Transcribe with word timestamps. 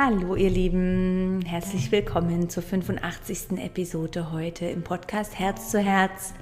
Hallo 0.00 0.36
ihr 0.36 0.50
Lieben, 0.50 1.42
herzlich 1.44 1.90
willkommen 1.90 2.48
zur 2.48 2.62
85. 2.62 3.58
Episode 3.58 4.30
heute 4.30 4.66
im 4.66 4.84
Podcast 4.84 5.36
Herz 5.36 5.72
zu 5.72 5.80
Herz. 5.80 6.34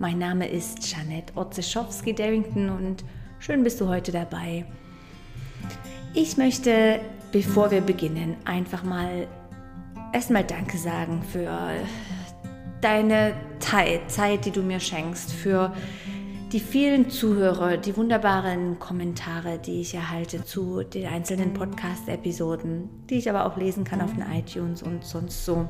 Mein 0.00 0.18
Name 0.18 0.48
ist 0.48 0.90
Janette 0.90 1.32
Otzeschowski-Darrington 1.36 2.68
und 2.68 3.04
schön 3.38 3.62
bist 3.62 3.80
du 3.80 3.86
heute 3.86 4.10
dabei. 4.10 4.64
Ich 6.14 6.36
möchte, 6.36 7.00
bevor 7.30 7.70
wir 7.70 7.80
beginnen, 7.80 8.34
einfach 8.44 8.82
mal 8.82 9.28
erstmal 10.12 10.42
Danke 10.42 10.76
sagen 10.76 11.22
für 11.22 11.48
deine 12.80 13.34
Zeit, 13.60 14.44
die 14.44 14.50
du 14.50 14.62
mir 14.62 14.80
schenkst, 14.80 15.32
für 15.32 15.72
die 15.72 16.09
vielen 16.58 17.10
Zuhörer, 17.10 17.76
die 17.76 17.96
wunderbaren 17.96 18.80
Kommentare, 18.80 19.60
die 19.60 19.82
ich 19.82 19.94
erhalte 19.94 20.44
zu 20.44 20.82
den 20.82 21.06
einzelnen 21.06 21.54
Podcast-Episoden, 21.54 22.88
die 23.08 23.18
ich 23.18 23.30
aber 23.30 23.46
auch 23.46 23.56
lesen 23.56 23.84
kann 23.84 24.00
auf 24.00 24.12
den 24.12 24.24
iTunes 24.32 24.82
und 24.82 25.04
sonst 25.04 25.44
so. 25.44 25.68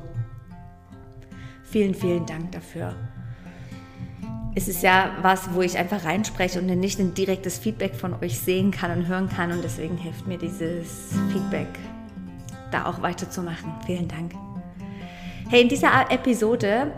Vielen, 1.63 1.93
vielen 1.93 2.25
Dank 2.25 2.51
dafür. 2.51 2.95
Es 4.55 4.67
ist 4.67 4.81
ja 4.81 5.11
was, 5.21 5.53
wo 5.53 5.61
ich 5.61 5.77
einfach 5.77 6.03
reinspreche 6.03 6.59
und 6.59 6.65
nicht 6.65 6.99
ein 6.99 7.13
direktes 7.13 7.59
Feedback 7.59 7.93
von 7.93 8.15
euch 8.15 8.39
sehen 8.39 8.71
kann 8.71 8.97
und 8.97 9.07
hören 9.07 9.29
kann 9.29 9.51
und 9.51 9.63
deswegen 9.63 9.97
hilft 9.97 10.25
mir 10.25 10.39
dieses 10.39 11.13
Feedback, 11.31 11.69
da 12.71 12.87
auch 12.87 13.03
weiterzumachen. 13.03 13.71
Vielen 13.85 14.07
Dank. 14.07 14.33
Hey, 15.47 15.61
in 15.61 15.69
dieser 15.69 16.09
Episode 16.09 16.91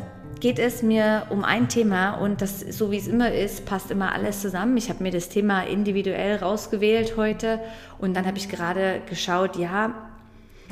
geht 0.44 0.60
es 0.60 0.84
mir 0.84 1.28
um 1.30 1.46
ein 1.46 1.70
Thema 1.70 2.16
und 2.16 2.42
das, 2.42 2.60
so 2.60 2.92
wie 2.92 2.98
es 2.98 3.08
immer 3.08 3.32
ist, 3.32 3.66
passt 3.66 3.92
immer 3.92 4.12
alles 4.12 4.42
zusammen. 4.42 4.76
Ich 4.76 4.90
habe 4.90 5.02
mir 5.02 5.10
das 5.10 5.30
Thema 5.30 5.62
individuell 5.62 6.36
rausgewählt 6.36 7.16
heute 7.16 7.62
und 7.98 8.14
dann 8.14 8.26
habe 8.26 8.38
ich 8.38 8.50
gerade 8.50 9.00
geschaut, 9.10 9.56
ja, 9.56 9.94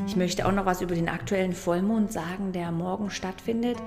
ich 0.05 0.17
möchte 0.17 0.45
auch 0.45 0.51
noch 0.51 0.65
was 0.65 0.81
über 0.81 0.93
den 0.93 1.07
aktuellen 1.07 1.53
Vollmond 1.53 2.11
sagen, 2.11 2.51
der 2.51 2.69
morgen 2.73 3.11
stattfindet. 3.11 3.77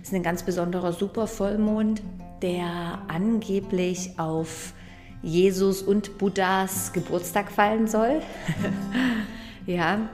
Es 0.00 0.10
ist 0.10 0.14
ein 0.14 0.22
ganz 0.22 0.44
besonderer 0.44 0.92
Supervollmond, 0.92 2.02
der 2.40 3.00
angeblich 3.08 4.10
auf 4.18 4.74
Jesus 5.24 5.82
und 5.82 6.18
Buddhas 6.18 6.92
Geburtstag 6.92 7.50
fallen 7.50 7.88
soll. 7.88 8.22
ja, 9.66 10.08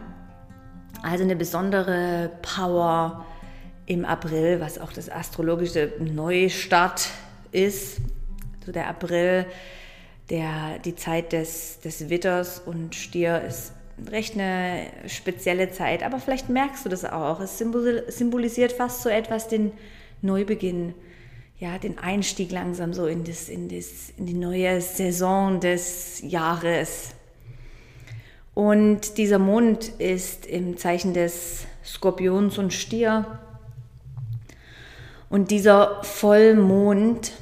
also 1.03 1.23
eine 1.23 1.37
besondere 1.37 2.31
Power, 2.41 3.27
im 3.89 4.05
April, 4.05 4.61
was 4.61 4.79
auch 4.79 4.93
das 4.93 5.11
astrologische 5.11 5.95
Neustart 5.99 7.09
ist. 7.53 7.97
So 8.65 8.71
der 8.71 8.87
April, 8.87 9.47
der, 10.29 10.79
die 10.85 10.95
Zeit 10.95 11.33
des, 11.33 11.81
des 11.81 12.11
Witters 12.11 12.61
und 12.61 12.95
Stier 12.95 13.43
ist 13.49 13.73
recht 14.11 14.35
eine 14.35 14.89
spezielle 15.07 15.71
Zeit, 15.71 16.03
aber 16.03 16.21
vielleicht 16.21 16.51
merkst 16.51 16.85
du 16.85 16.91
das 16.91 17.07
auch. 17.07 17.41
Es 17.41 17.57
symbolisiert 17.59 18.73
fast 18.73 19.03
so 19.03 19.09
etwas 19.09 19.49
den 19.49 19.73
Neubeginn, 20.21 20.95
ja, 21.59 21.79
den 21.79 21.99
Einstieg 21.99 22.53
langsam 22.53 22.93
so 22.93 23.07
in, 23.07 23.25
das, 23.25 23.49
in, 23.49 23.71
das, 23.71 24.11
in 24.19 24.27
die 24.27 24.35
neue 24.35 24.83
Saison 24.83 25.61
des 25.61 26.21
Jahres. 26.23 27.15
Und 28.53 29.17
dieser 29.17 29.39
Mond 29.39 29.89
ist 29.99 30.45
im 30.45 30.77
Zeichen 30.77 31.15
des 31.15 31.65
Skorpions 31.83 32.59
und 32.59 32.75
Stier 32.75 33.41
und 35.31 35.51
dieser 35.51 36.03
Vollmond, 36.03 37.33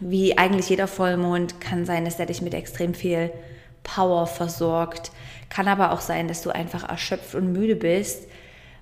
wie 0.00 0.38
eigentlich 0.38 0.68
jeder 0.68 0.86
Vollmond, 0.86 1.60
kann 1.60 1.86
sein, 1.86 2.04
dass 2.04 2.18
er 2.18 2.26
dich 2.26 2.42
mit 2.42 2.54
extrem 2.54 2.94
viel 2.94 3.32
Power 3.82 4.26
versorgt. 4.26 5.10
Kann 5.48 5.68
aber 5.68 5.92
auch 5.92 6.00
sein, 6.00 6.28
dass 6.28 6.42
du 6.42 6.50
einfach 6.50 6.88
erschöpft 6.88 7.34
und 7.34 7.52
müde 7.52 7.76
bist, 7.76 8.28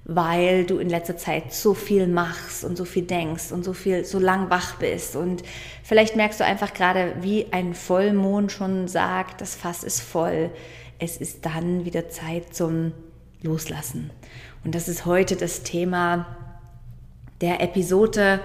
weil 0.05 0.65
du 0.65 0.79
in 0.79 0.89
letzter 0.89 1.17
Zeit 1.17 1.53
so 1.53 1.75
viel 1.75 2.07
machst 2.07 2.65
und 2.65 2.77
so 2.77 2.85
viel 2.85 3.03
denkst 3.03 3.53
und 3.53 3.65
so 3.65 3.73
viel, 3.73 4.05
so 4.05 4.19
lang 4.19 4.51
wach 4.51 4.77
bist. 4.77 5.17
Und 5.17 5.43
vielleicht 5.83 6.17
merkst 6.17 6.41
du 6.41 6.45
einfach 6.45 6.75
gerade, 6.75 7.15
wie 7.21 7.47
ein 7.51 7.75
Vollmond 7.75 8.53
schon 8.53 8.89
sagt, 8.89 9.41
das 9.41 9.55
Fass 9.55 9.85
ist 9.85 10.01
voll. 10.01 10.51
Es 10.99 11.17
ist 11.17 11.47
dann 11.47 11.87
wieder 11.87 12.11
Zeit 12.11 12.55
zum 12.55 12.93
Loslassen. 13.43 14.11
Und 14.65 14.75
das 14.75 14.89
ist 14.89 15.07
heute 15.07 15.37
das 15.37 15.63
Thema 15.63 16.37
der 17.41 17.61
Episode 17.61 18.41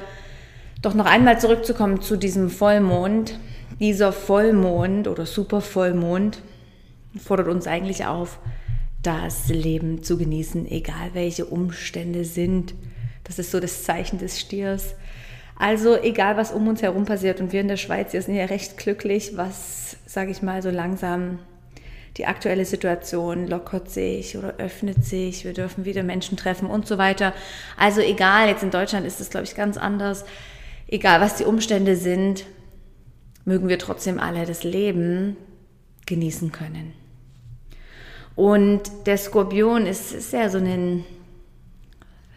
doch 0.82 0.94
noch 0.94 1.06
einmal 1.06 1.40
zurückzukommen 1.40 2.02
zu 2.02 2.16
diesem 2.16 2.50
Vollmond. 2.50 3.40
Dieser 3.80 4.14
Vollmond 4.14 5.08
oder 5.08 5.26
Supervollmond 5.26 6.42
fordert 7.18 7.48
uns 7.48 7.68
eigentlich 7.68 8.06
auf, 8.06 8.40
das 9.02 9.50
Leben 9.50 10.04
zu 10.04 10.18
genießen, 10.18 10.70
egal 10.70 11.12
welche 11.14 11.46
Umstände 11.46 12.26
sind. 12.26 12.74
Das 13.24 13.40
ist 13.40 13.52
so 13.52 13.60
das 13.60 13.84
Zeichen 13.84 14.20
des 14.20 14.40
Stiers. 14.40 14.96
Also 15.58 15.98
egal, 15.98 16.38
was 16.38 16.52
um 16.52 16.68
uns 16.68 16.82
herum 16.82 17.06
passiert 17.06 17.40
und 17.40 17.54
wir 17.54 17.62
in 17.62 17.68
der 17.68 17.78
Schweiz, 17.78 18.14
wir 18.14 18.22
sind 18.22 18.36
ja 18.36 18.46
recht 18.46 18.78
glücklich, 18.78 19.38
was, 19.38 19.98
sage 20.06 20.32
ich 20.32 20.42
mal, 20.42 20.62
so 20.62 20.70
langsam 20.70 21.40
die 22.18 22.26
aktuelle 22.26 22.66
Situation 22.66 23.48
lockert 23.48 23.90
sich 23.90 24.38
oder 24.38 24.56
öffnet 24.58 25.04
sich, 25.04 25.44
wir 25.44 25.54
dürfen 25.54 25.84
wieder 25.84 26.04
Menschen 26.04 26.38
treffen 26.38 26.70
und 26.70 26.88
so 26.88 26.98
weiter. 26.98 27.34
Also 27.78 28.00
egal, 28.00 28.48
jetzt 28.48 28.64
in 28.64 28.72
Deutschland 28.72 29.06
ist 29.06 29.20
es, 29.20 29.30
glaube 29.30 29.46
ich, 29.46 29.56
ganz 29.56 29.78
anders. 29.78 30.26
Egal, 30.88 31.20
was 31.20 31.36
die 31.36 31.44
Umstände 31.44 31.96
sind, 31.96 32.46
mögen 33.44 33.68
wir 33.68 33.80
trotzdem 33.80 34.20
alle 34.20 34.46
das 34.46 34.64
Leben 34.64 35.36
genießen 36.06 36.52
können. 36.52 36.94
Und 38.36 38.84
der 39.06 39.18
Skorpion 39.18 39.86
ist 39.86 40.10
sehr 40.30 40.50
so 40.50 40.58
ein, 40.58 41.06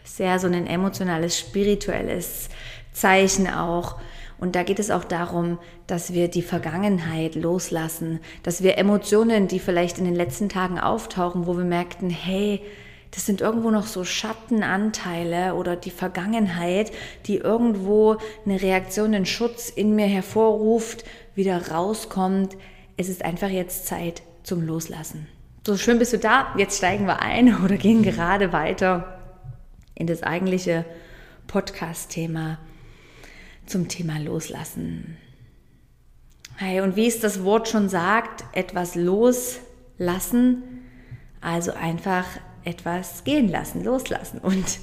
sehr 0.05 0.39
so 0.39 0.47
ein 0.47 0.67
emotionales, 0.67 1.39
spirituelles 1.39 2.49
Zeichen 2.93 3.49
auch. 3.49 3.97
Und 4.39 4.55
da 4.55 4.63
geht 4.63 4.79
es 4.79 4.91
auch 4.91 5.05
darum, 5.05 5.59
dass 5.87 6.13
wir 6.13 6.29
die 6.29 6.43
Vergangenheit 6.43 7.35
loslassen, 7.35 8.21
dass 8.43 8.63
wir 8.63 8.79
Emotionen, 8.79 9.49
die 9.49 9.59
vielleicht 9.59 9.99
in 9.99 10.05
den 10.05 10.15
letzten 10.15 10.49
Tagen 10.49 10.79
auftauchen, 10.79 11.47
wo 11.47 11.57
wir 11.57 11.65
merkten, 11.65 12.09
hey, 12.09 12.63
das 13.11 13.27
sind 13.27 13.41
irgendwo 13.41 13.71
noch 13.71 13.87
so 13.87 14.05
Schattenanteile 14.05 15.55
oder 15.55 15.77
die 15.77 15.91
Vergangenheit, 15.91 16.93
die 17.27 17.39
irgendwo 17.39 18.19
eine 18.45 18.61
Reaktion, 18.61 19.15
einen 19.15 19.27
Schutz 19.27 19.71
in 19.71 19.97
mir 19.97 20.07
hervorruft, 20.07 21.05
wieder 21.35 21.71
rauskommt. 21.71 22.57
Es 22.97 23.09
ist 23.09 23.25
einfach 23.25 23.49
jetzt 23.49 23.87
Zeit 23.87 24.23
zum 24.43 24.63
Loslassen. 24.63 25.27
So 25.67 25.77
schön 25.77 25.99
bist 25.99 26.13
du 26.13 26.19
da. 26.19 26.55
Jetzt 26.57 26.79
steigen 26.79 27.07
wir 27.07 27.21
ein 27.21 27.57
oder 27.65 27.77
gehen 27.77 28.03
gerade 28.03 28.53
weiter 28.53 29.19
in 29.95 30.07
das 30.07 30.23
eigentliche 30.23 30.85
Podcast-Thema 31.47 32.59
zum 33.69 33.89
Thema 33.89 34.19
Loslassen. 34.19 35.17
Hey, 36.57 36.81
und 36.81 36.97
wie 36.97 37.07
es 37.07 37.21
das 37.21 37.45
Wort 37.45 37.69
schon 37.69 37.89
sagt, 37.89 38.45
etwas 38.53 38.95
loslassen, 38.95 40.63
also 41.41 41.73
einfach 41.73 42.25
etwas 42.65 43.23
gehen 43.25 43.49
lassen, 43.49 43.85
loslassen. 43.85 44.39
Und 44.39 44.81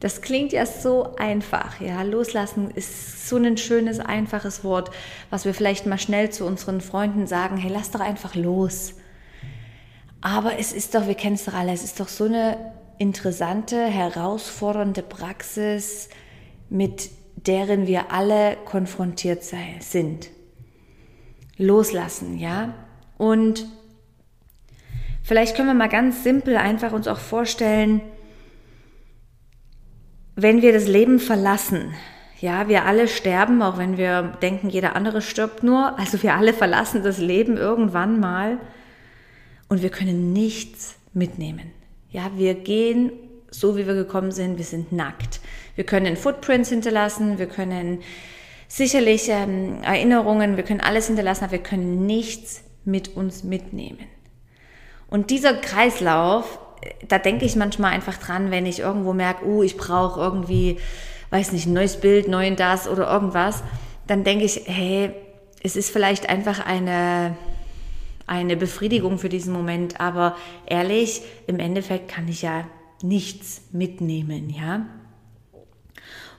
das 0.00 0.22
klingt 0.22 0.52
ja 0.52 0.64
so 0.64 1.14
einfach. 1.16 1.80
Ja, 1.80 2.02
loslassen 2.02 2.70
ist 2.70 3.28
so 3.28 3.36
ein 3.36 3.56
schönes, 3.56 4.00
einfaches 4.00 4.64
Wort, 4.64 4.90
was 5.30 5.44
wir 5.44 5.54
vielleicht 5.54 5.86
mal 5.86 5.98
schnell 5.98 6.30
zu 6.30 6.46
unseren 6.46 6.80
Freunden 6.80 7.26
sagen: 7.26 7.56
Hey, 7.56 7.70
lass 7.70 7.90
doch 7.90 8.00
einfach 8.00 8.34
los. 8.34 8.94
Aber 10.22 10.58
es 10.58 10.72
ist 10.72 10.94
doch, 10.94 11.06
wir 11.06 11.14
kennen 11.14 11.34
es 11.34 11.44
doch 11.44 11.54
alle, 11.54 11.72
es 11.72 11.84
ist 11.84 12.00
doch 12.00 12.08
so 12.08 12.24
eine 12.24 12.56
interessante, 12.98 13.84
herausfordernde 13.84 15.02
Praxis, 15.02 16.08
mit 16.70 17.10
deren 17.36 17.86
wir 17.86 18.12
alle 18.12 18.56
konfrontiert 18.64 19.42
sind. 19.42 20.28
Loslassen, 21.56 22.38
ja? 22.38 22.74
Und 23.18 23.66
vielleicht 25.22 25.56
können 25.56 25.68
wir 25.68 25.74
mal 25.74 25.88
ganz 25.88 26.24
simpel 26.24 26.56
einfach 26.56 26.92
uns 26.92 27.08
auch 27.08 27.18
vorstellen, 27.18 28.00
wenn 30.34 30.62
wir 30.62 30.72
das 30.72 30.88
Leben 30.88 31.18
verlassen, 31.20 31.94
ja, 32.40 32.68
wir 32.68 32.86
alle 32.86 33.06
sterben, 33.06 33.62
auch 33.62 33.78
wenn 33.78 33.96
wir 33.96 34.36
denken, 34.42 34.68
jeder 34.68 34.96
andere 34.96 35.22
stirbt 35.22 35.62
nur. 35.62 35.96
Also 35.98 36.20
wir 36.24 36.34
alle 36.34 36.52
verlassen 36.52 37.04
das 37.04 37.18
Leben 37.18 37.56
irgendwann 37.56 38.18
mal 38.18 38.58
und 39.68 39.82
wir 39.82 39.90
können 39.90 40.32
nichts 40.32 40.96
mitnehmen. 41.12 41.70
Ja, 42.10 42.32
wir 42.34 42.54
gehen 42.54 43.12
so, 43.52 43.76
wie 43.76 43.86
wir 43.86 43.94
gekommen 43.94 44.32
sind. 44.32 44.58
Wir 44.58 44.64
sind 44.64 44.92
nackt. 44.92 45.40
Wir 45.76 45.84
können 45.84 46.16
Footprints 46.16 46.68
hinterlassen, 46.68 47.38
wir 47.38 47.46
können 47.46 48.00
sicherlich 48.68 49.28
ähm, 49.28 49.82
Erinnerungen, 49.82 50.56
wir 50.56 50.64
können 50.64 50.80
alles 50.80 51.06
hinterlassen, 51.06 51.44
aber 51.44 51.52
wir 51.52 51.62
können 51.62 52.06
nichts 52.06 52.62
mit 52.84 53.16
uns 53.16 53.44
mitnehmen. 53.44 54.06
Und 55.08 55.30
dieser 55.30 55.54
Kreislauf, 55.54 56.58
da 57.06 57.18
denke 57.18 57.44
ich 57.44 57.54
manchmal 57.54 57.92
einfach 57.92 58.16
dran, 58.16 58.50
wenn 58.50 58.66
ich 58.66 58.80
irgendwo 58.80 59.12
merke, 59.12 59.46
uh, 59.46 59.62
ich 59.62 59.76
brauche 59.76 60.18
irgendwie, 60.20 60.78
weiß 61.30 61.52
nicht, 61.52 61.66
ein 61.66 61.74
neues 61.74 62.00
Bild, 62.00 62.28
neuen 62.28 62.56
das 62.56 62.88
oder 62.88 63.10
irgendwas, 63.10 63.62
dann 64.06 64.24
denke 64.24 64.44
ich, 64.44 64.62
hey, 64.64 65.10
es 65.62 65.76
ist 65.76 65.90
vielleicht 65.90 66.28
einfach 66.28 66.64
eine 66.64 67.36
eine 68.26 68.56
Befriedigung 68.56 69.18
für 69.18 69.28
diesen 69.28 69.52
Moment, 69.52 70.00
aber 70.00 70.36
ehrlich, 70.66 71.22
im 71.46 71.58
Endeffekt 71.58 72.08
kann 72.08 72.28
ich 72.28 72.42
ja 72.42 72.64
nichts 73.02 73.62
mitnehmen, 73.72 74.50
ja. 74.50 74.86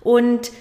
Und 0.01 0.51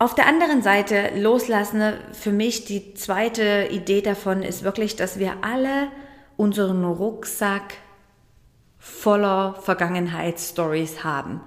auf 0.00 0.14
der 0.14 0.26
anderen 0.26 0.62
Seite 0.62 1.10
loslassen, 1.16 1.94
für 2.12 2.30
mich 2.30 2.64
die 2.64 2.94
zweite 2.94 3.68
Idee 3.70 4.00
davon 4.00 4.42
ist 4.42 4.62
wirklich, 4.62 4.94
dass 4.94 5.18
wir 5.18 5.38
alle 5.42 5.88
unseren 6.36 6.84
Rucksack 6.84 7.74
voller 8.78 9.54
Vergangenheitsstories 9.60 11.02
haben. 11.02 11.40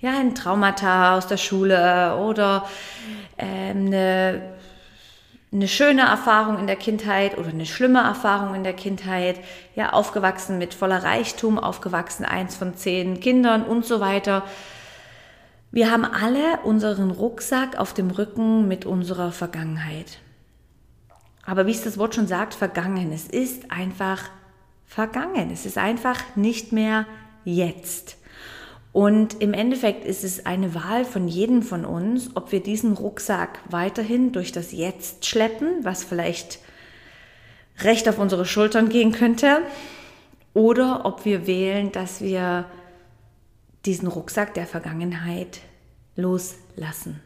Ja, 0.00 0.18
ein 0.18 0.34
Traumata 0.34 1.18
aus 1.18 1.26
der 1.26 1.36
Schule 1.36 2.16
oder 2.16 2.66
ähm, 3.36 3.88
eine, 3.88 4.54
eine 5.52 5.66
schöne 5.66 6.02
Erfahrung 6.02 6.58
in 6.58 6.66
der 6.66 6.76
Kindheit 6.76 7.36
oder 7.36 7.48
eine 7.48 7.66
schlimme 7.66 8.00
Erfahrung 8.00 8.54
in 8.54 8.62
der 8.62 8.72
Kindheit. 8.72 9.40
Ja, 9.74 9.92
aufgewachsen 9.92 10.58
mit 10.58 10.74
voller 10.74 11.02
Reichtum, 11.02 11.58
aufgewachsen 11.58 12.24
eins 12.24 12.56
von 12.56 12.76
zehn 12.76 13.20
Kindern 13.20 13.64
und 13.64 13.84
so 13.84 14.00
weiter. 14.00 14.44
Wir 15.72 15.90
haben 15.90 16.04
alle 16.04 16.60
unseren 16.64 17.10
Rucksack 17.10 17.78
auf 17.78 17.94
dem 17.94 18.10
Rücken 18.10 18.68
mit 18.68 18.86
unserer 18.86 19.32
Vergangenheit. 19.32 20.18
Aber 21.44 21.66
wie 21.66 21.72
es 21.72 21.82
das 21.82 21.98
Wort 21.98 22.14
schon 22.14 22.28
sagt, 22.28 22.54
vergangen. 22.54 23.12
Es 23.12 23.26
ist 23.26 23.72
einfach 23.72 24.30
vergangen. 24.86 25.50
Es 25.52 25.66
ist 25.66 25.78
einfach 25.78 26.20
nicht 26.36 26.72
mehr 26.72 27.06
jetzt. 27.44 28.19
Und 28.92 29.40
im 29.40 29.54
Endeffekt 29.54 30.04
ist 30.04 30.24
es 30.24 30.46
eine 30.46 30.74
Wahl 30.74 31.04
von 31.04 31.28
jedem 31.28 31.62
von 31.62 31.84
uns, 31.84 32.30
ob 32.34 32.50
wir 32.50 32.60
diesen 32.60 32.94
Rucksack 32.94 33.60
weiterhin 33.68 34.32
durch 34.32 34.50
das 34.50 34.72
Jetzt 34.72 35.26
schleppen, 35.26 35.84
was 35.84 36.02
vielleicht 36.02 36.58
recht 37.82 38.08
auf 38.08 38.18
unsere 38.18 38.44
Schultern 38.44 38.88
gehen 38.88 39.12
könnte, 39.12 39.60
oder 40.52 41.04
ob 41.04 41.24
wir 41.24 41.46
wählen, 41.46 41.92
dass 41.92 42.20
wir 42.20 42.64
diesen 43.86 44.08
Rucksack 44.08 44.54
der 44.54 44.66
Vergangenheit 44.66 45.60
loslassen. 46.16 47.20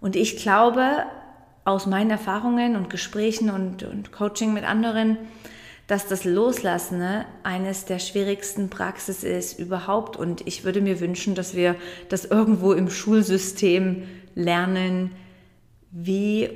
Und 0.00 0.16
ich 0.16 0.36
glaube, 0.36 1.04
aus 1.64 1.86
meinen 1.86 2.10
Erfahrungen 2.10 2.74
und 2.74 2.90
Gesprächen 2.90 3.48
und, 3.50 3.84
und 3.84 4.10
Coaching 4.10 4.52
mit 4.52 4.64
anderen, 4.64 5.16
dass 5.92 6.08
das 6.08 6.24
Loslassen 6.24 7.00
ne, 7.00 7.26
eines 7.42 7.84
der 7.84 7.98
schwierigsten 7.98 8.70
Praxis 8.70 9.24
ist 9.24 9.58
überhaupt. 9.58 10.16
Und 10.16 10.46
ich 10.46 10.64
würde 10.64 10.80
mir 10.80 11.00
wünschen, 11.00 11.34
dass 11.34 11.54
wir 11.54 11.76
das 12.08 12.24
irgendwo 12.24 12.72
im 12.72 12.88
Schulsystem 12.88 14.08
lernen, 14.34 15.10
wie 15.90 16.48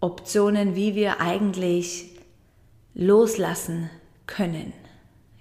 Optionen, 0.00 0.76
wie 0.76 0.94
wir 0.94 1.18
eigentlich 1.18 2.10
loslassen 2.92 3.88
können. 4.26 4.74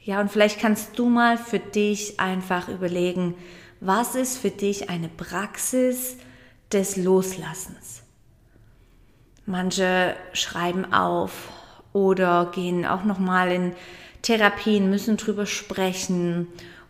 Ja, 0.02 0.22
und 0.22 0.32
vielleicht 0.32 0.62
kannst 0.62 0.98
du 0.98 1.10
mal 1.10 1.38
für 1.38 1.60
dich 1.60 2.22
einfach 2.22 2.70
überlegen, 2.70 3.36
was 3.82 4.16
ist 4.16 4.38
für 4.38 4.52
dich 4.52 4.90
eine 4.90 5.10
Praxis 5.10 6.16
des 6.72 6.96
Loslassens? 6.96 8.04
Manche 9.46 10.16
schreiben 10.32 10.94
auf 10.94 11.57
oder 11.98 12.52
gehen 12.54 12.86
auch 12.86 13.04
noch 13.04 13.18
mal 13.18 13.52
in 13.52 13.74
Therapien, 14.22 14.88
müssen 14.92 15.18
drüber 15.18 15.48
sprechen 15.48 16.48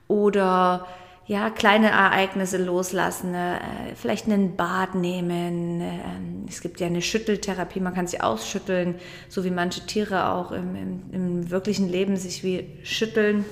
oder 0.09 0.85
ja, 1.27 1.49
kleine 1.49 1.89
Ereignisse 1.89 2.57
loslassen, 2.57 3.33
äh, 3.33 3.59
vielleicht 3.95 4.25
einen 4.25 4.57
Bad 4.57 4.95
nehmen. 4.95 5.81
Ähm, 5.81 6.45
es 6.47 6.59
gibt 6.59 6.81
ja 6.81 6.87
eine 6.87 7.01
Schütteltherapie, 7.01 7.79
man 7.79 7.93
kann 7.93 8.07
sich 8.07 8.21
ausschütteln, 8.21 8.95
so 9.29 9.45
wie 9.45 9.49
manche 9.49 9.85
Tiere 9.85 10.29
auch 10.29 10.51
im, 10.51 10.75
im, 10.75 11.03
im 11.11 11.49
wirklichen 11.49 11.89
Leben 11.89 12.17
sich 12.17 12.43
wie 12.43 12.67
schütteln. 12.83 13.45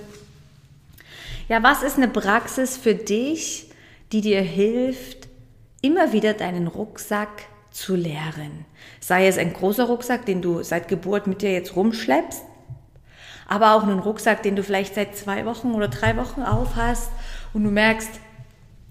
Ja, 1.47 1.63
was 1.63 1.83
ist 1.83 1.97
eine 1.97 2.09
Praxis 2.09 2.75
für 2.75 2.95
dich, 2.95 3.69
die 4.11 4.21
dir 4.21 4.41
hilft, 4.41 5.29
immer 5.81 6.11
wieder 6.11 6.33
deinen 6.33 6.67
Rucksack 6.67 7.47
zu 7.75 7.95
leeren. 7.95 8.65
Sei 9.01 9.27
es 9.27 9.37
ein 9.37 9.51
großer 9.51 9.83
Rucksack, 9.85 10.25
den 10.25 10.41
du 10.41 10.63
seit 10.63 10.87
Geburt 10.87 11.27
mit 11.27 11.41
dir 11.41 11.51
jetzt 11.51 11.75
rumschleppst, 11.75 12.41
aber 13.47 13.75
auch 13.75 13.83
einen 13.83 13.99
Rucksack, 13.99 14.43
den 14.43 14.55
du 14.55 14.63
vielleicht 14.63 14.95
seit 14.95 15.15
zwei 15.15 15.45
Wochen 15.45 15.73
oder 15.73 15.89
drei 15.89 16.15
Wochen 16.15 16.41
auf 16.41 16.77
hast 16.77 17.11
und 17.53 17.63
du 17.63 17.69
merkst, 17.69 18.09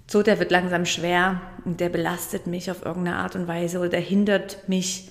so, 0.06 0.22
der 0.22 0.38
wird 0.38 0.50
langsam 0.50 0.84
schwer 0.84 1.40
und 1.64 1.80
der 1.80 1.88
belastet 1.88 2.46
mich 2.46 2.70
auf 2.70 2.84
irgendeine 2.84 3.16
Art 3.16 3.36
und 3.36 3.48
Weise 3.48 3.78
oder 3.78 3.88
der 3.88 4.00
hindert 4.00 4.68
mich 4.68 5.10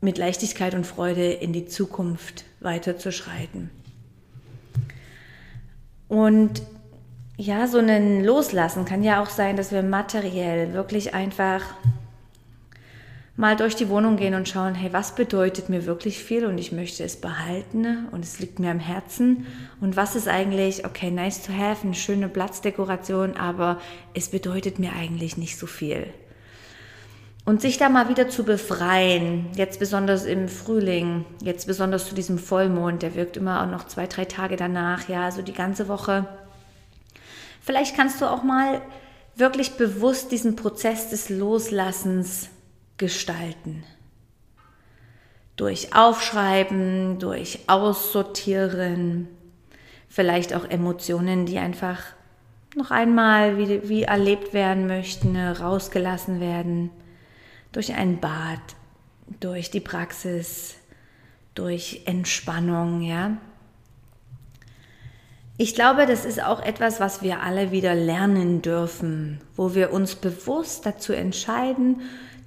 mit 0.00 0.16
Leichtigkeit 0.16 0.74
und 0.74 0.86
Freude 0.86 1.32
in 1.32 1.52
die 1.52 1.66
Zukunft 1.66 2.44
weiterzuschreiten. 2.60 3.70
Und 6.06 6.62
ja, 7.36 7.66
so 7.66 7.78
ein 7.78 8.24
Loslassen 8.24 8.84
kann 8.84 9.02
ja 9.02 9.20
auch 9.20 9.28
sein, 9.28 9.56
dass 9.56 9.72
wir 9.72 9.82
materiell 9.82 10.72
wirklich 10.72 11.14
einfach 11.14 11.62
mal 13.36 13.54
durch 13.54 13.76
die 13.76 13.88
Wohnung 13.90 14.16
gehen 14.16 14.34
und 14.34 14.48
schauen, 14.48 14.74
hey, 14.74 14.92
was 14.92 15.14
bedeutet 15.14 15.68
mir 15.68 15.84
wirklich 15.84 16.18
viel 16.18 16.46
und 16.46 16.56
ich 16.56 16.72
möchte 16.72 17.04
es 17.04 17.16
behalten 17.16 18.08
und 18.10 18.24
es 18.24 18.38
liegt 18.38 18.58
mir 18.58 18.70
am 18.70 18.78
Herzen 18.78 19.46
und 19.80 19.94
was 19.96 20.16
ist 20.16 20.26
eigentlich, 20.26 20.86
okay, 20.86 21.10
nice 21.10 21.42
to 21.42 21.52
have, 21.52 21.84
eine 21.84 21.94
schöne 21.94 22.28
Platzdekoration, 22.28 23.36
aber 23.36 23.78
es 24.14 24.28
bedeutet 24.28 24.78
mir 24.78 24.92
eigentlich 24.94 25.36
nicht 25.36 25.58
so 25.58 25.66
viel. 25.66 26.06
Und 27.44 27.60
sich 27.60 27.78
da 27.78 27.88
mal 27.88 28.08
wieder 28.08 28.28
zu 28.28 28.42
befreien, 28.42 29.46
jetzt 29.54 29.78
besonders 29.78 30.24
im 30.24 30.48
Frühling, 30.48 31.24
jetzt 31.42 31.66
besonders 31.66 32.08
zu 32.08 32.14
diesem 32.14 32.38
Vollmond, 32.38 33.02
der 33.02 33.14
wirkt 33.14 33.36
immer 33.36 33.62
auch 33.62 33.70
noch 33.70 33.86
zwei, 33.86 34.06
drei 34.06 34.24
Tage 34.24 34.56
danach, 34.56 35.08
ja, 35.08 35.30
so 35.30 35.42
die 35.42 35.52
ganze 35.52 35.86
Woche. 35.86 36.26
Vielleicht 37.60 37.94
kannst 37.94 38.20
du 38.20 38.26
auch 38.26 38.42
mal 38.42 38.80
wirklich 39.36 39.72
bewusst 39.72 40.32
diesen 40.32 40.56
Prozess 40.56 41.10
des 41.10 41.28
Loslassens 41.28 42.48
gestalten. 42.98 43.84
Durch 45.56 45.94
Aufschreiben, 45.94 47.18
durch 47.18 47.60
Aussortieren, 47.66 49.28
vielleicht 50.08 50.54
auch 50.54 50.64
Emotionen, 50.68 51.46
die 51.46 51.58
einfach 51.58 52.02
noch 52.74 52.90
einmal 52.90 53.56
wie, 53.56 53.88
wie 53.88 54.02
erlebt 54.02 54.52
werden 54.52 54.86
möchten, 54.86 55.36
rausgelassen 55.36 56.40
werden, 56.40 56.90
durch 57.72 57.94
ein 57.94 58.20
Bad, 58.20 58.60
durch 59.40 59.70
die 59.70 59.80
Praxis, 59.80 60.76
durch 61.54 62.02
Entspannung, 62.04 63.02
ja. 63.02 63.38
Ich 65.58 65.74
glaube, 65.74 66.04
das 66.04 66.26
ist 66.26 66.42
auch 66.42 66.60
etwas, 66.60 67.00
was 67.00 67.22
wir 67.22 67.42
alle 67.42 67.72
wieder 67.72 67.94
lernen 67.94 68.60
dürfen, 68.60 69.40
wo 69.56 69.74
wir 69.74 69.90
uns 69.90 70.14
bewusst 70.14 70.84
dazu 70.84 71.14
entscheiden, 71.14 72.02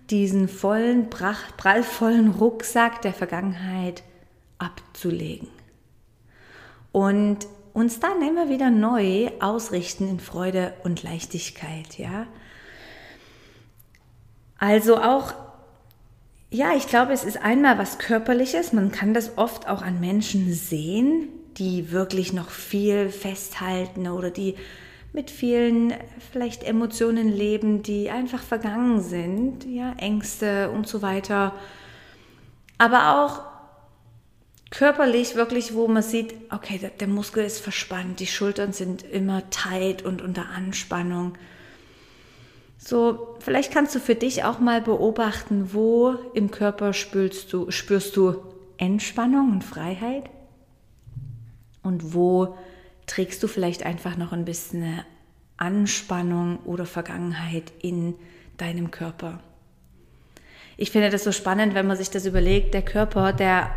diesen 0.10 0.48
vollen, 0.48 1.10
prallvollen 1.10 2.32
Rucksack 2.32 3.02
der 3.02 3.14
Vergangenheit 3.14 4.04
abzulegen. 4.58 5.48
Und 6.92 7.48
uns 7.74 8.00
dann 8.00 8.22
immer 8.22 8.50
wieder 8.50 8.70
neu 8.70 9.30
ausrichten 9.40 10.08
in 10.08 10.20
Freude 10.20 10.74
und 10.84 11.04
Leichtigkeit, 11.04 11.98
ja. 11.98 12.28
Also 14.58 14.98
auch, 14.98 15.34
ja, 16.50 16.74
ich 16.76 16.88
glaube, 16.88 17.14
es 17.14 17.24
ist 17.24 17.38
einmal 17.38 17.78
was 17.78 17.98
Körperliches. 17.98 18.74
Man 18.74 18.92
kann 18.92 19.14
das 19.14 19.38
oft 19.38 19.68
auch 19.70 19.82
an 19.82 20.00
Menschen 20.00 20.52
sehen, 20.52 21.30
die 21.58 21.92
wirklich 21.92 22.34
noch 22.34 22.50
viel 22.50 23.10
festhalten 23.10 24.08
oder 24.08 24.32
die 24.32 24.56
mit 25.14 25.32
vielen 25.32 25.94
vielleicht 26.32 26.64
Emotionen 26.64 27.30
leben, 27.30 27.82
die 27.82 28.10
einfach 28.10 28.42
vergangen 28.42 29.02
sind, 29.02 29.66
ja, 29.66 29.94
Ängste 29.98 30.70
und 30.70 30.88
so 30.88 31.02
weiter. 31.02 31.54
Aber 32.78 33.24
auch 33.24 33.42
körperlich 34.72 35.36
wirklich, 35.36 35.74
wo 35.74 35.88
man 35.88 36.04
sieht, 36.04 36.36
okay, 36.52 36.78
der, 36.78 36.92
der 36.92 37.08
Muskel 37.08 37.44
ist 37.44 37.60
verspannt, 37.60 38.20
die 38.20 38.28
Schultern 38.28 38.72
sind 38.72 39.04
immer 39.04 39.50
tight 39.50 40.04
und 40.04 40.22
unter 40.22 40.50
Anspannung. 40.50 41.34
So, 42.78 43.36
vielleicht 43.40 43.74
kannst 43.74 43.94
du 43.96 44.00
für 44.00 44.16
dich 44.16 44.44
auch 44.44 44.60
mal 44.60 44.82
beobachten, 44.82 45.74
wo 45.74 46.16
im 46.34 46.50
Körper 46.52 46.94
spürst 46.94 47.52
du, 47.52 47.72
spürst 47.72 48.16
du 48.16 48.36
Entspannung 48.78 49.52
und 49.52 49.64
Freiheit 49.64 50.30
und 51.84 52.14
wo 52.14 52.56
trägst 53.10 53.42
du 53.42 53.48
vielleicht 53.48 53.84
einfach 53.84 54.18
noch 54.18 54.32
ein 54.32 54.46
bisschen 54.46 55.04
Anspannung 55.58 56.60
oder 56.66 56.86
Vergangenheit 56.86 57.72
in 57.82 58.16
deinem 58.58 58.92
Körper. 58.92 59.40
Ich 60.78 60.92
finde 60.92 61.10
das 61.10 61.24
so 61.24 61.32
spannend, 61.32 61.74
wenn 61.74 61.88
man 61.88 61.98
sich 61.98 62.10
das 62.10 62.26
überlegt. 62.26 62.74
Der 62.74 62.84
Körper, 62.84 63.34
der 63.34 63.72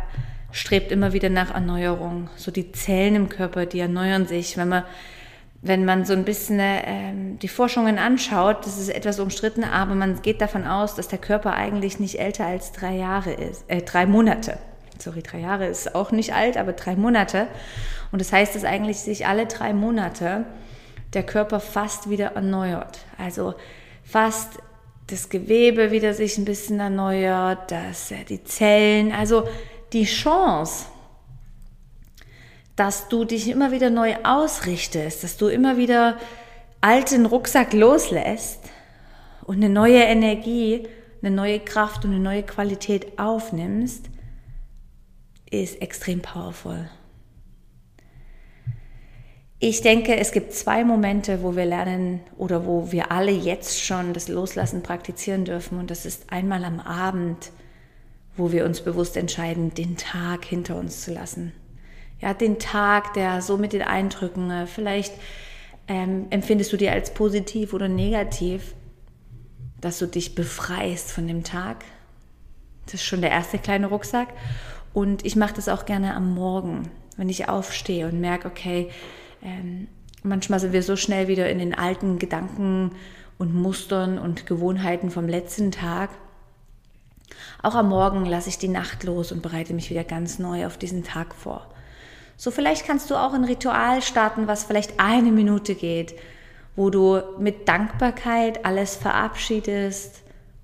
strebt 0.51 0.91
immer 0.91 1.11
wieder 1.13 1.29
nach 1.29 1.53
Erneuerung. 1.53 2.29
So 2.37 2.51
die 2.51 2.71
Zellen 2.71 3.15
im 3.15 3.29
Körper, 3.29 3.65
die 3.65 3.79
erneuern 3.79 4.27
sich. 4.27 4.55
Wenn 4.55 4.69
man 4.69 4.83
wenn 5.65 5.85
man 5.85 6.03
so 6.03 6.11
ein 6.11 6.25
bisschen 6.25 6.59
ähm, 6.59 7.39
die 7.39 7.47
Forschungen 7.47 7.97
anschaut, 7.97 8.65
das 8.65 8.77
ist 8.77 8.89
etwas 8.89 9.21
umstritten, 9.21 9.63
aber 9.63 9.95
man 9.95 10.21
geht 10.21 10.41
davon 10.41 10.67
aus, 10.67 10.93
dass 10.93 11.07
der 11.07 11.19
Körper 11.19 11.53
eigentlich 11.53 12.01
nicht 12.01 12.19
älter 12.19 12.45
als 12.45 12.73
drei 12.73 12.97
Jahre 12.97 13.31
ist, 13.31 13.63
äh, 13.69 13.81
drei 13.81 14.05
Monate. 14.05 14.57
Sorry, 15.03 15.21
drei 15.21 15.39
Jahre 15.39 15.67
ist 15.67 15.95
auch 15.95 16.11
nicht 16.11 16.33
alt, 16.33 16.55
aber 16.55 16.71
drei 16.71 16.95
Monate. 16.95 17.47
Und 18.13 18.21
das 18.21 18.31
heißt, 18.31 18.55
dass 18.55 18.63
eigentlich 18.63 18.99
sich 18.99 19.27
alle 19.27 19.47
drei 19.47 19.73
Monate 19.73 20.45
der 21.13 21.23
Körper 21.23 21.59
fast 21.59 22.09
wieder 22.09 22.35
erneuert. 22.35 22.99
Also 23.17 23.53
fast 24.03 24.59
das 25.07 25.27
Gewebe 25.27 25.91
wieder 25.91 26.13
sich 26.13 26.37
ein 26.37 26.45
bisschen 26.45 26.79
erneuert, 26.79 27.69
dass 27.69 28.13
die 28.29 28.45
Zellen, 28.45 29.11
also 29.11 29.45
die 29.91 30.05
Chance, 30.05 30.85
dass 32.77 33.09
du 33.09 33.25
dich 33.25 33.49
immer 33.49 33.71
wieder 33.71 33.89
neu 33.89 34.15
ausrichtest, 34.23 35.21
dass 35.25 35.35
du 35.35 35.47
immer 35.47 35.75
wieder 35.75 36.17
alten 36.79 37.25
Rucksack 37.25 37.73
loslässt 37.73 38.61
und 39.43 39.57
eine 39.57 39.69
neue 39.69 40.01
Energie, 40.01 40.87
eine 41.21 41.35
neue 41.35 41.59
Kraft 41.59 42.05
und 42.05 42.11
eine 42.11 42.21
neue 42.21 42.43
Qualität 42.43 43.19
aufnimmst, 43.19 44.09
ist 45.61 45.81
extrem 45.81 46.21
powerful. 46.21 46.89
Ich 49.59 49.81
denke, 49.81 50.17
es 50.17 50.31
gibt 50.31 50.53
zwei 50.53 50.83
Momente, 50.83 51.41
wo 51.41 51.55
wir 51.55 51.65
lernen 51.65 52.19
oder 52.37 52.65
wo 52.65 52.91
wir 52.91 53.11
alle 53.11 53.31
jetzt 53.31 53.81
schon 53.81 54.13
das 54.13 54.27
Loslassen 54.27 54.83
praktizieren 54.83 55.45
dürfen. 55.45 55.79
Und 55.79 55.89
das 55.89 56.05
ist 56.05 56.31
einmal 56.31 56.65
am 56.65 56.81
Abend, 56.81 57.51
wo 58.35 58.51
wir 58.51 58.65
uns 58.65 58.81
bewusst 58.81 59.15
entscheiden, 59.15 59.73
den 59.73 59.95
Tag 59.95 60.43
hinter 60.43 60.75
uns 60.75 61.01
zu 61.01 61.13
lassen 61.13 61.53
ja, 62.23 62.33
den 62.33 62.57
Tag, 62.57 63.13
der 63.15 63.41
so 63.41 63.57
mit 63.57 63.73
den 63.73 63.81
Eindrücken, 63.81 64.49
äh, 64.49 64.65
vielleicht 64.65 65.13
ähm, 65.89 66.27
empfindest 66.29 66.71
du 66.71 66.77
dir 66.77 66.93
als 66.93 67.13
positiv 67.13 67.73
oder 67.73 67.89
negativ, 67.89 68.75
dass 69.81 69.99
du 69.99 70.07
dich 70.07 70.33
befreist 70.33 71.11
von 71.11 71.27
dem 71.27 71.43
Tag. 71.43 71.83
Das 72.85 72.95
ist 72.95 73.03
schon 73.03 73.19
der 73.19 73.31
erste 73.31 73.57
kleine 73.57 73.87
Rucksack. 73.87 74.29
Und 74.93 75.25
ich 75.25 75.35
mache 75.35 75.55
das 75.55 75.69
auch 75.69 75.85
gerne 75.85 76.15
am 76.15 76.33
Morgen, 76.33 76.89
wenn 77.17 77.29
ich 77.29 77.49
aufstehe 77.49 78.07
und 78.07 78.21
merke, 78.21 78.47
okay, 78.47 78.89
ähm, 79.41 79.87
manchmal 80.21 80.59
sind 80.59 80.73
wir 80.73 80.83
so 80.83 80.95
schnell 80.95 81.27
wieder 81.27 81.49
in 81.49 81.59
den 81.59 81.73
alten 81.73 82.19
Gedanken 82.19 82.91
und 83.37 83.55
Mustern 83.55 84.19
und 84.19 84.45
Gewohnheiten 84.45 85.09
vom 85.09 85.27
letzten 85.27 85.71
Tag. 85.71 86.11
Auch 87.61 87.75
am 87.75 87.89
Morgen 87.89 88.25
lasse 88.25 88.49
ich 88.49 88.59
die 88.59 88.67
Nacht 88.67 89.03
los 89.03 89.31
und 89.31 89.41
bereite 89.41 89.73
mich 89.73 89.89
wieder 89.89 90.03
ganz 90.03 90.37
neu 90.37 90.65
auf 90.67 90.77
diesen 90.77 91.03
Tag 91.03 91.33
vor. 91.33 91.67
So 92.37 92.51
vielleicht 92.51 92.85
kannst 92.85 93.09
du 93.09 93.15
auch 93.15 93.33
ein 93.33 93.43
Ritual 93.43 94.01
starten, 94.01 94.47
was 94.47 94.63
vielleicht 94.63 94.99
eine 94.99 95.31
Minute 95.31 95.75
geht, 95.75 96.13
wo 96.75 96.89
du 96.89 97.21
mit 97.39 97.67
Dankbarkeit 97.67 98.65
alles 98.65 98.95
verabschiedest 98.95 100.22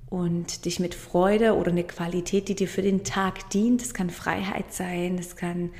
und 0.09 0.65
dich 0.65 0.79
mit 0.79 0.95
Freude 0.95 1.55
oder 1.55 1.71
eine 1.71 1.83
Qualität, 1.83 2.47
die 2.47 2.55
dir 2.55 2.67
für 2.67 2.81
den 2.81 3.03
Tag 3.03 3.49
dient, 3.51 3.81
das 3.81 3.93
kann 3.93 4.09
Freiheit 4.09 4.73
sein, 4.73 5.17
das 5.17 5.35
kann 5.35 5.71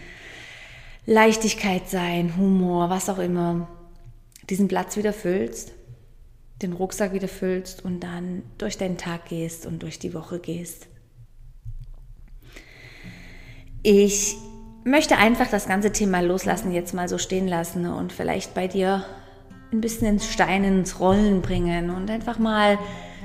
Leichtigkeit 1.06 1.90
sein, 1.90 2.38
Humor, 2.38 2.90
was 2.90 3.10
auch 3.10 3.18
immer, 3.18 3.68
diesen 4.50 4.68
Platz 4.68 4.98
wieder 4.98 5.14
füllst, 5.14 5.74
den 6.62 6.74
Rucksack 6.74 7.14
wieder 7.14 7.28
füllst 7.28 7.84
und 7.84 8.02
dann 8.02 8.44
durch 8.58 8.78
deinen 8.78 8.98
Tag 8.98 9.26
gehst 9.26 9.66
und 9.66 9.82
durch 9.82 9.98
die 9.98 10.14
Woche 10.14 10.40
gehst. 10.40 10.88
Ich 13.82 14.36
möchte 14.84 15.18
einfach 15.18 15.50
das 15.50 15.68
ganze 15.68 15.92
Thema 15.92 16.20
Loslassen 16.20 16.72
jetzt 16.72 16.94
mal 16.94 17.08
so 17.08 17.18
stehen 17.18 17.48
lassen 17.48 17.86
und 17.88 18.12
vielleicht 18.12 18.54
bei 18.54 18.68
dir 18.68 19.06
ein 19.72 19.82
bisschen 19.82 20.08
ins 20.08 20.28
Stein 20.28 20.64
ins 20.64 21.00
Rollen 21.00 21.42
bringen 21.42 21.90
und 21.90 22.10
einfach 22.10 22.40
mal 22.40 22.78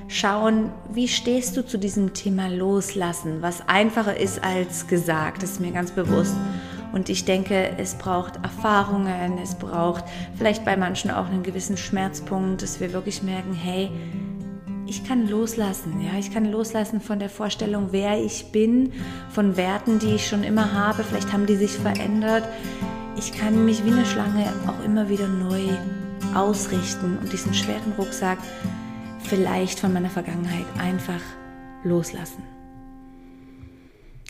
schauen, 0.08 0.70
wie 0.92 1.08
stehst 1.08 1.56
du 1.56 1.66
zu 1.66 1.78
diesem 1.78 2.14
Thema 2.14 2.48
Loslassen, 2.48 3.42
was 3.42 3.66
einfacher 3.68 4.16
ist 4.16 4.42
als 4.44 4.86
gesagt, 4.86 5.42
das 5.42 5.52
ist 5.52 5.60
mir 5.60 5.72
ganz 5.72 5.90
bewusst. 5.90 6.34
Und 6.92 7.08
ich 7.08 7.24
denke, 7.24 7.72
es 7.76 7.96
braucht 7.96 8.36
Erfahrungen, 8.44 9.38
es 9.42 9.56
braucht 9.56 10.04
vielleicht 10.36 10.64
bei 10.64 10.76
manchen 10.76 11.10
auch 11.10 11.26
einen 11.26 11.42
gewissen 11.42 11.76
Schmerzpunkt, 11.76 12.62
dass 12.62 12.78
wir 12.78 12.92
wirklich 12.92 13.22
merken, 13.22 13.52
hey, 13.52 13.90
ich 14.86 15.02
kann 15.02 15.28
loslassen, 15.28 16.00
ja, 16.00 16.18
ich 16.18 16.32
kann 16.32 16.44
loslassen 16.52 17.00
von 17.00 17.18
der 17.18 17.30
Vorstellung, 17.30 17.88
wer 17.90 18.22
ich 18.22 18.52
bin, 18.52 18.92
von 19.30 19.56
Werten, 19.56 19.98
die 19.98 20.14
ich 20.14 20.28
schon 20.28 20.44
immer 20.44 20.72
habe, 20.72 21.02
vielleicht 21.02 21.32
haben 21.32 21.46
die 21.46 21.56
sich 21.56 21.72
verändert. 21.72 22.44
Ich 23.16 23.32
kann 23.32 23.64
mich 23.64 23.84
wie 23.84 23.90
eine 23.90 24.06
Schlange 24.06 24.52
auch 24.68 24.84
immer 24.84 25.08
wieder 25.08 25.26
neu 25.26 25.62
ausrichten 26.34 27.18
und 27.20 27.32
diesen 27.32 27.54
schweren 27.54 27.92
Rucksack 27.98 28.38
vielleicht 29.34 29.80
von 29.80 29.92
meiner 29.92 30.10
Vergangenheit 30.10 30.66
einfach 30.78 31.20
loslassen. 31.82 32.44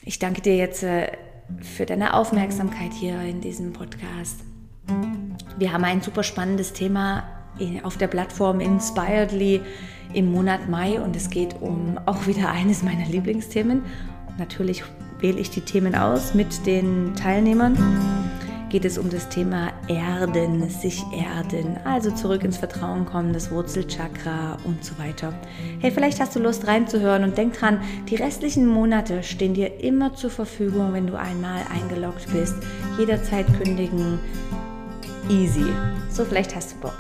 Ich 0.03 0.19
danke 0.19 0.41
dir 0.41 0.57
jetzt 0.57 0.83
äh, 0.83 1.13
für 1.61 1.85
deine 1.85 2.15
Aufmerksamkeit 2.15 2.95
hier 2.95 3.21
in 3.21 3.43
diesem 3.43 3.75
Podcast. 3.75 4.41
Wir 5.59 5.73
haben 5.75 5.85
ein 5.85 6.01
super 6.01 6.23
spannendes 6.23 6.73
Thema 6.73 7.25
auf 7.83 7.99
der 7.99 8.09
Plattform 8.09 8.61
Inspiredly 8.61 9.61
im 10.15 10.33
Monat 10.33 10.71
Mai 10.71 10.99
und 10.99 11.15
es 11.17 11.29
geht 11.29 11.61
um 11.61 11.99
auch 12.07 12.27
wieder 12.27 12.51
eines 12.51 12.83
meiner 12.83 13.07
Lieblingsthemen. 13.07 13.83
Natürlich 14.39 14.85
wähle 15.21 15.39
ich 15.39 15.51
die 15.51 15.61
Themen 15.61 15.95
aus 15.95 16.33
mit 16.33 16.67
den 16.67 17.15
Teilnehmern. 17.15 18.24
Geht 18.75 18.87
es 18.87 18.99
um 18.99 19.09
das 19.09 19.29
Thema 19.29 19.73
Erden, 19.87 20.69
sich 20.69 21.05
erden, 21.13 21.77
also 21.85 22.11
zurück 22.11 22.43
ins 22.43 22.57
Vertrauen 22.57 23.07
kommen, 23.07 23.33
das 23.33 23.53
Wurzelchakra 23.53 24.59
und 24.65 24.85
so 24.85 24.99
weiter. 24.99 25.33
Hey, 25.79 25.93
vielleicht 25.93 26.19
hast 26.19 26.35
du 26.35 26.41
Lust 26.41 26.67
reinzuhören 26.67 27.23
und 27.23 27.39
denk 27.39 27.57
dran, 27.57 27.81
die 28.11 28.17
restlichen 28.17 28.67
Monate 28.67 29.23
stehen 29.23 29.55
dir 29.55 29.79
immer 29.81 30.17
zur 30.17 30.31
Verfügung, 30.31 30.93
wenn 30.93 31.07
du 31.07 31.17
einmal 31.17 31.61
eingeloggt 31.73 32.27
bist. 32.33 32.57
Jederzeit 32.99 33.47
kündigen, 33.63 34.19
easy. 35.29 35.67
So, 36.11 36.25
vielleicht 36.25 36.57
hast 36.57 36.73
du 36.73 36.81
Bock 36.81 36.99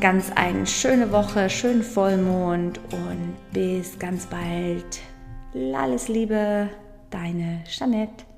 ganz 0.00 0.30
eine 0.36 0.68
schöne 0.68 1.10
Woche, 1.10 1.50
schönen 1.50 1.82
Vollmond 1.82 2.78
und 2.92 3.34
bis 3.52 3.98
ganz 3.98 4.24
bald. 4.24 5.00
Alles 5.74 6.06
Liebe, 6.06 6.68
deine 7.10 7.64
Jeanette. 7.66 8.29